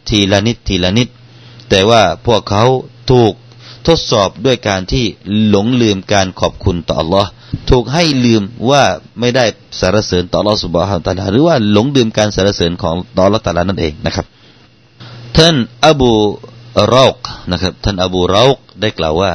[0.10, 1.08] ทีละนิดทีละนิด
[1.70, 2.64] แต่ว่าพวกเขา
[3.12, 3.34] ถูก
[3.88, 5.06] ทดสอบด้วยการที่
[5.48, 7.26] หลงลืมการขอบคุณต่อ Allah
[7.70, 8.84] ถูกให้ลืมว่า
[9.20, 9.46] ไม่ได้
[9.80, 14.26] สารเสริญต่อ Allah สุบฮานตะลาหรือว่าหลงลืมการสารเสริญของต่อ Allah ตะลานั่นเองนะครับ
[15.38, 16.14] ท่านอบู
[16.94, 17.18] รอก
[17.52, 19.32] นะครับ ท่านอบูรอกได้กล่าวว่า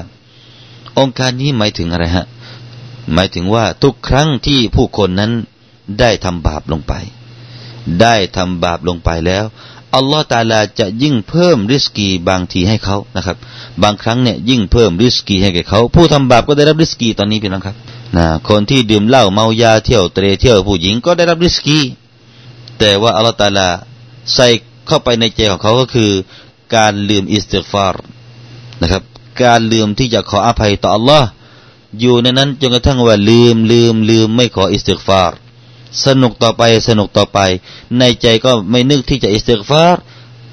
[0.98, 2.26] องค์การนี้หมายถึงอะไรฮะ
[3.14, 5.32] หมายถึงว่าทุกครั้งที่ผู้คนนั้น
[6.00, 6.94] ได้ทำบาปลงไป
[8.02, 9.44] ได้ทำบาปลงไปแล้ว
[9.94, 13.37] อัลลอฮ์ตาลาจะยิ่งเพิ่มริสกีบางทีให้เขานะครับ
[13.83, 17.76] บางครั้งเนี่ยยิ่งเพิ่มริสกีให้แก่เขา ผู้ทำบาปก็ได้รับริสกีตอนนี้พี่น้องครับ
[18.16, 21.78] นะคนที่ดื่มเหล้าเมายาเที่ยวเตะเที่ยวผู้หญิงก็ได้รับริสกี
[22.78, 23.68] แต่ว่าอัลลอฮ์ตาลา
[24.35, 24.46] ใส่
[24.87, 26.11] เข้าไปในใจของเขาก็คือ
[26.74, 27.96] การลืมอิสติกฟาร
[28.83, 29.02] นะครับ
[29.42, 31.28] การลืมที่จะขออภัยต่ออัลลอฮ์
[32.00, 35.33] อยู่ในนั้นจนกระทั่งว่าลืมลืมลืมไม่ขออิสติกฟาร
[36.07, 37.38] สนุกต่อไปสนุกต่อไป
[37.98, 39.90] ในใจก็ไม่นึกที่จะอิสติกฟาร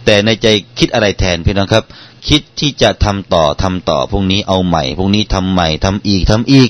[0.05, 0.47] แต่ในใจ
[0.79, 1.83] คิดอะไรแทนพี่น้องครับ
[2.27, 6.69] คิดที่จะทำต่อทำต่อพรุ่งนี้เอาใหม่พรุ่งนี้ทำใหม่ทำอีกทำอีก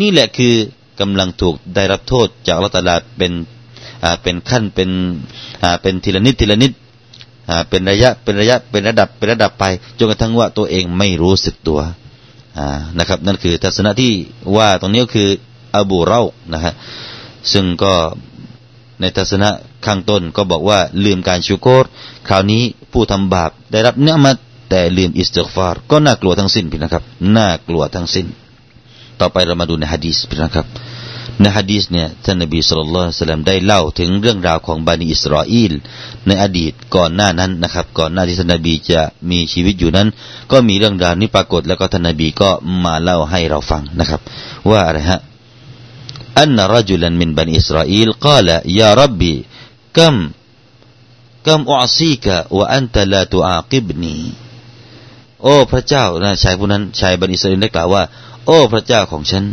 [0.00, 0.54] นี่แหละคือ
[1.00, 3.32] กำลังถูกได้รับโทษจากอัลตลาเป็น
[4.04, 4.90] อ่าเป็นขั้นเป็น
[5.62, 6.72] อ่าเป็นทีละนิดทีละนิด
[7.50, 9.64] อ่าเป็นระยะเป็นระยะเป็นระดับเป็นระดับไป
[9.98, 11.80] จนกระทั่งว่าตัวเองไม่รู้สึกตัว
[12.58, 14.12] อ่านะครับ นั่นคือทัศนะที่
[14.56, 15.28] ว่าตรงนี้ก็คือ
[15.74, 16.20] อบูเรา
[16.54, 16.72] นะฮะ
[17.52, 17.94] ซึ่งก็
[19.00, 19.50] ในทัศนะ
[19.86, 21.84] ข้างต้นก็บอกว่าลืมการชูโกร
[22.28, 24.32] คราวนี้ผู้ทำบาปได้รับเนื้อมา
[24.70, 27.04] แต่ลืมอิสติฟาร์ก็น่ากลัวทั้งสิ้นพี่นะครับ
[27.36, 28.26] น่ากลัวทั้งสิ้น
[29.20, 30.66] ต่อไปเรามาดูในฮะดีษพี่นะครับ
[31.40, 35.72] ในฮะดีษเนี่ยท่านนบีสุลต่านสลามได้เล่าถึงเรื่องราวของบานีอิสราเอล
[36.26, 39.00] ในอดีตก่อนหน้านั้นนะครับ ก่อนหน้าที่ท่านนบีจะ
[39.30, 40.08] มีชีวิตอยู่นั้น
[40.52, 42.50] ก็มีเรื่องราวนี้ปรากฏแล้วก็ท่านนบีก็
[42.84, 44.20] มาเล่าให้เราฟังนะครับ
[44.70, 45.20] ว่าอะไรฮะ
[46.43, 48.47] أن رجلا من بني إسرائيل قال
[48.79, 49.35] يا ربي
[49.93, 50.15] كم
[51.45, 52.25] كم أعصيك
[52.57, 54.17] وأنت لا تعاقبني
[55.43, 58.03] โอ้พระเจ้านะชายผู้นั้นชายบันิสราเอลได้กล่าวว่า
[58.45, 59.43] โอ้พระเจ้าของฉัน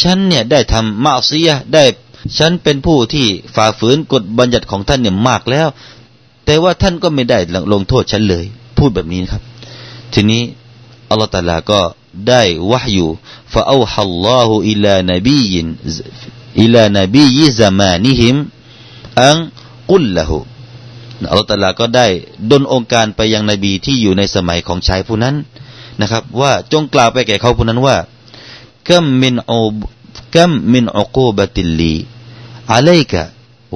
[0.00, 1.84] ฉันเนี่ยได้ทำมาซียได้
[2.38, 5.68] ฉันเป็นผู้ที่ฝ่าฝืนกฎบัญญัติของท่านเนี่ยมากแล้ว
[6.44, 7.38] แต่ว่าท่านก็ไม่ได้
[7.72, 8.44] ลงโทษฉันเลย
[8.78, 9.42] พูดแบบนี้ครับ
[10.14, 10.42] ทีนี้
[11.10, 11.80] อัลลอฮฺตาลาก็
[12.27, 13.07] ได้วะฮยู
[13.53, 15.67] فأوحى الله ฮุอิลานบียิน
[16.61, 18.13] อิลานบียิซามานิ
[19.19, 22.07] อัลลอลลอฮฺตะลาก็ได้
[22.51, 25.35] ดลองค์การไปยังนบีที่อยู่ในสมัยของชายผู้นั้น
[26.01, 27.97] นะครับ ว่าจงกล่าวไปแก่เขาผู้นั้นว่า
[28.89, 29.63] กัมมินอู
[30.35, 31.95] กัมมินอุกูบะติลลี
[32.73, 33.21] อะลัยกะ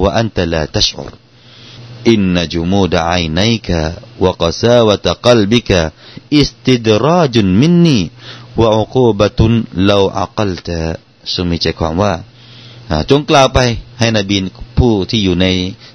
[0.02, 1.12] วะอันตะลาตัชอุร
[2.12, 3.80] อินนจุมูดะไอนัยกะ
[4.24, 5.82] วะกะซาวะตะกัลบิกะ
[6.41, 8.01] استدراج مني
[8.61, 9.41] وعقوبة
[9.91, 10.69] لو عقلت
[11.33, 12.13] ซึ่งมีใจความว่า
[13.11, 13.59] จงกล่าวไป
[13.99, 14.37] ให้นบี
[14.79, 15.47] ผู้ที่อยู่ใน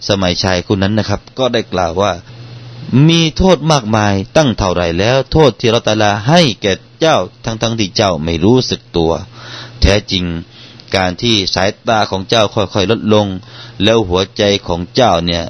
[0.09, 2.11] สมัยชายคนนั้นนะครับ ก็ได้กล่าวว่า
[3.07, 9.11] มีโทษมากมายตั้งเท่าไรแล้ว โทษที่เราตาลาให้แก่เจ้าทั้งทั้งที่เจ้าไม่รู้สึกตัว
[9.81, 10.23] แท้จริง
[10.95, 13.27] การที่สายตาของเจ้าค่อยๆลดลง
[13.83, 15.43] แล้วหัวใจของเจ้าเนี่ย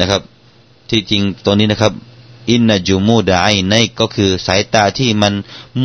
[0.00, 0.22] นะครับ
[0.90, 1.92] ที่จริงตัวนี้นะครับ
[2.49, 5.33] อินนจูมูดไอในก็คือสายตาที่มัน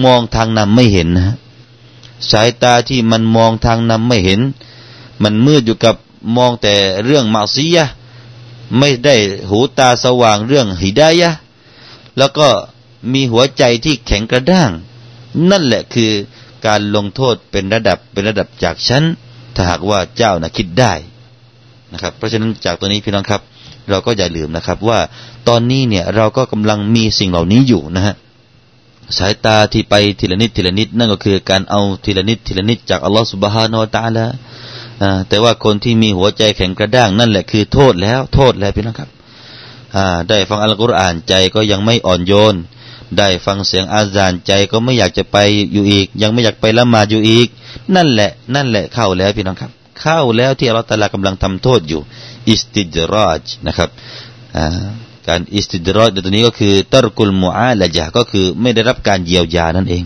[0.04, 1.36] มองทางนำไม่เห็นนะ
[2.30, 4.40] สายตาที่มันมองทางนำไม่เห็น
[5.22, 5.94] มันมืดอยู่กับ
[6.36, 6.74] มองแต่
[7.04, 7.86] เรื่องมาซียะ
[8.78, 9.16] ไม่ได้
[9.48, 11.30] หูตาสว่างเรื่องหิดายะ
[12.18, 12.48] แล้วก็
[13.12, 14.70] มีหัวใจที่แข็งกระด้าง
[15.50, 16.10] นั่นแหละคือ
[16.66, 19.04] การลงโทษเป็นระดับเป็นระดับจากชั้น
[19.54, 20.92] ถ้าหากว่าเจ้านะคิดได้
[21.92, 23.42] นะครับ เพราะฉะนั้นจากตัวนี้พี่น้องครับ
[23.90, 24.98] เราก็อย่าลืมนะครับ ว่า
[25.48, 28.14] ตอนนี้เนี่ยเราก็กำลังมีสิ่งเหล่านี้อยู่นะฮะ
[29.18, 34.26] สายตาที่ไปทีละนิดทีละนิด นั่นก็คือการเอาทีละนิดทีละนิดจากอัลลอฮฺสุบฮานาตาละ
[35.28, 39.10] แต่ว่าคนที่มีหัวใจแข็งกระด้างนั่นแหละคือโทษแล้ว โทษแล้วพี่น้องครับ
[40.28, 42.54] ได้ฟังอัลกุรอานใจก็ยังไม่อ่อนโยน
[43.18, 45.36] ได้ฟังเสียงอาจารย์ใจก็ไม่อยากจะไป
[45.72, 47.48] อยู่อีก ยังไม่อยากไปละหมาดอยู่อีก
[47.94, 49.70] นั่นแหละ นั่นแหละเข้าแล้วพี่น้องครับ
[50.00, 52.00] เข้าแล้วที่อัลลอฮฺตะลากำลังทำโทษอยู่
[52.50, 53.90] อิสติดรอจนะครับ
[55.28, 60.02] การอิสติดรอจในตัวนี้ก็คือตรกุลมูอาละยะก็คือไม่ได้รับการเยียวยานั่นเอง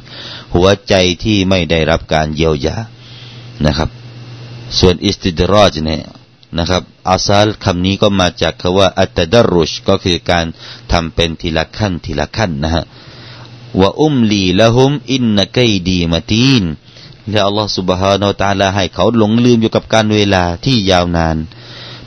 [0.55, 2.77] หัวใจที่ไม่ได้รับการเยียวยา
[3.67, 3.89] นะครับ
[4.79, 6.03] ส่วนอิสติดรอจเนี่ย
[6.59, 10.47] นะครับอาซาลคำนี้ก็มาจากคาว่าอัตตดรุชก็คือการ
[10.93, 12.85] ทำเป็นทีละขั้นทีละขั้นนะฮะ
[13.81, 16.65] ว่าอุมลีละหุมอินนักยดีมาตีน
[17.31, 21.37] และอัลลอฮฺสุบฮานาอัลลอฮฺให้เขาหลงลืมอยู่กับการเวลาที่ยาวนาน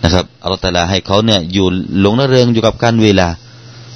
[0.03, 1.67] นะครับอัลลอฮฺตาลาให้เขาเนี่ยอยู่
[1.99, 3.27] หลงระเริงอยู่กับการเวลา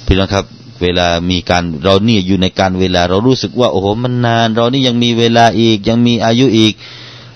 [0.06, 0.44] พี่น้องครับ
[0.82, 6.72] เวลามีการเราเนี่ยอยู่ในการเวลา เรารู้สึกว่าโอ้โหมันนาน เรานี่ยังมีเวลาอีก ยังมีอายุอีก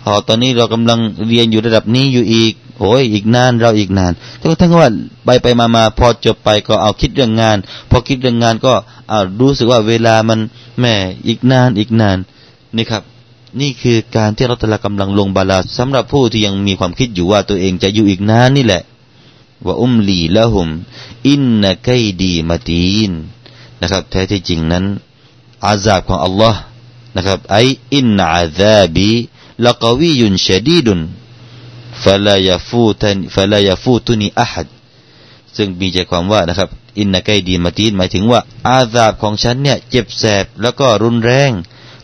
[0.07, 4.91] อ๋อตอนนี้เรากำลังเรียนอยู่ระดับนี้อยู่อีกโอ้ยอีกนานเราอีกนานจนกระทั่งว่า
[5.25, 7.57] ไปไปมามาพอจบไปก็เอาคิดเรื่องงาน
[7.91, 8.73] พอคิดเรื่องงานก็
[9.09, 10.39] เอารู้สึกว่าเวลามัน
[10.81, 10.95] แม่
[11.27, 12.19] อีกนานอีกนาน
[12.77, 13.03] นี่ครับ
[13.59, 18.83] นี่คือการที่เราตะละกำลังลงบาลาสำหรับผู้ที่ยังมีความคิดอยู่ว่าตัวเองจะอยู่อีกนานนี่แหละ
[19.67, 20.69] ว่าอุมลีละหุม
[21.29, 23.13] อินนกยดีมาตีน
[23.81, 24.85] นะครับ แท้ที่จริงนั้น
[25.67, 26.61] อาซาบของอัลลอฮ์
[27.17, 27.57] นะครับไอ
[27.95, 29.09] อินอาซาบี
[29.67, 31.01] ละกวียุนชดีดุน
[32.03, 34.69] ฟลายฟูตันฟลายฟูตุนีอะฮัด
[35.57, 41.53] ซึ่งมีใจความว่านะครับ อินนักไกดีมาตีนหมายถึงว่า อาซาบของฉันเนี่ย เจ็บแสบแล้วก็รุนแรง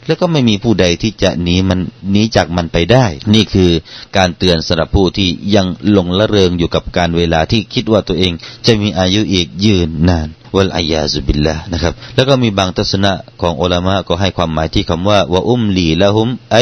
[0.07, 3.71] แล้วก็ไม่มีผู้ใดที่จะหนีมันหนีจากมันไปได้ นี่คือ
[4.17, 8.33] การเตือนสำหรับผู้ที่ยังหลงละเริงอยู่กับการเวลาที่คิดว่าตัวเอง
[8.67, 16.57] จะมีอายุอีกยืนนานวลอายาซุบิลละนะครับ แล้วก็มีบางทัศนะของอัลามะก็ให้ความหมายที่คำว่าวะอุมลีละหุมไอ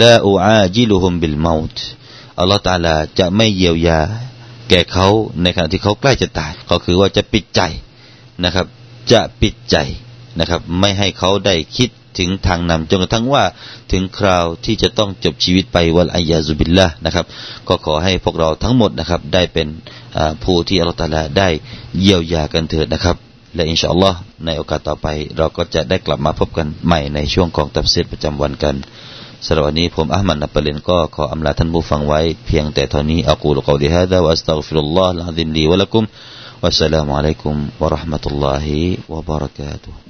[0.00, 1.76] ละอูอาจิลุฮุมบิลมาต
[2.38, 4.00] อัลลอฮฺตาลาจะไม่เยียวยา
[4.68, 5.06] แก่เขา
[5.42, 7.60] ในขณะที่เขาใกล้จะตายก็คือว่าจะปิดใจ
[8.44, 8.66] นะครับ
[9.12, 9.76] จะปิดใจ
[10.38, 13.44] นะครับ ไม่ให้เขาได้คิด ถึงทางนำจนกระทั่งว่า
[13.92, 17.24] ถึงคราวที่จะต้องจบชีวิตไปوالعياذ باللهนะครับ
[17.68, 19.68] ก็ขอให้พวกเราทั้งหมดนะครับได้เป็น
[20.44, 21.48] ผู้ที่อัลลอฮฺตาลาได้
[22.00, 23.16] เยียวยากันเถิดนะครับ
[23.54, 28.76] และอินชาอัลลอฮ์ในโอกาสต่อไป เราก็จะได้กลับมาพบกันใหม่ในช่วงของตัฟซีรประจำวันกัน
[29.46, 36.04] สำหรับวันนี้ผมอัลมัดนับเปลินก็ขออำลาท่านผู้ฟังไว้เพียงแต่เท่านี้أقول قولي هذا وأستغفر الله العظيم لي ولكم
[36.62, 38.78] والسلام عليكمวะราะห์มะตุลลอฮิ
[39.12, 40.09] วะบะเราะกาตุฮ์